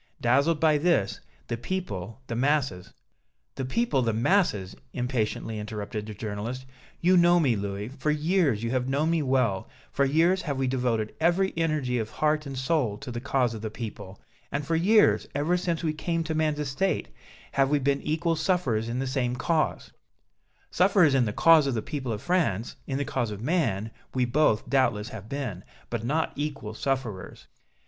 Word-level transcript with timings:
Dazzled 0.19 0.59
by 0.59 0.79
this, 0.79 1.19
the 1.47 1.57
people, 1.57 2.21
the 2.25 2.35
masses" 2.35 2.91
"The 3.57 3.65
people, 3.65 4.01
the 4.01 4.13
masses!" 4.13 4.75
impatiently 4.93 5.59
interrupted 5.59 6.07
the 6.07 6.15
journalist. 6.15 6.65
"You 7.01 7.15
know 7.17 7.39
me, 7.39 7.55
Louis; 7.55 7.89
for 7.89 8.09
years 8.09 8.63
you 8.63 8.71
have 8.71 8.89
known 8.89 9.11
me 9.11 9.21
well, 9.21 9.69
for 9.91 10.03
years 10.03 10.41
have 10.41 10.57
we 10.57 10.65
devoted 10.65 11.13
every 11.19 11.53
energy 11.55 11.99
of 11.99 12.09
heart 12.09 12.47
and 12.47 12.57
soul 12.57 12.97
to 12.97 13.11
the 13.11 13.21
cause 13.21 13.53
of 13.53 13.61
the 13.61 13.69
people, 13.69 14.19
and 14.51 14.65
for 14.65 14.75
years, 14.75 15.27
ever 15.35 15.55
since 15.55 15.83
we 15.83 15.93
came 15.93 16.23
to 16.23 16.33
man's 16.33 16.57
estate, 16.57 17.09
have 17.51 17.69
we 17.69 17.77
been 17.77 18.01
equal 18.01 18.35
sufferers 18.35 18.89
in 18.89 18.97
the 18.97 19.05
same 19.05 19.35
cause" 19.35 19.91
"Sufferers 20.71 21.13
in 21.13 21.25
the 21.25 21.31
cause 21.31 21.67
of 21.67 21.75
the 21.75 21.81
people 21.83 22.11
of 22.11 22.23
France, 22.23 22.75
in 22.87 22.97
the 22.97 23.05
cause 23.05 23.29
of 23.29 23.39
man, 23.43 23.91
we 24.15 24.25
both, 24.25 24.67
doubtless, 24.67 25.09
have 25.09 25.29
been, 25.29 25.63
but 25.91 26.03
not 26.03 26.31
equal 26.35 26.73
sufferers. 26.73 27.45